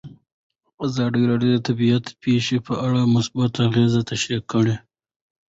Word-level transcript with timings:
ازادي 0.85 1.21
راډیو 1.31 1.51
د 1.55 1.57
طبیعي 1.67 1.97
پېښې 2.23 2.57
په 2.67 2.73
اړه 2.85 3.11
مثبت 3.15 3.51
اغېزې 3.67 4.01
تشریح 4.11 4.41
کړي. 4.51 4.75